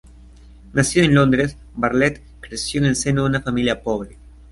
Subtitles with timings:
[0.73, 4.17] Nacido en Londres, Bartlett creció en el seno de una familia pobre.